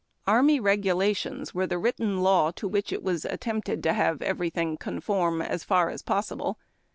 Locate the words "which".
2.67-2.91